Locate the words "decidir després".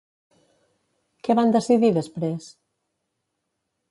1.57-2.47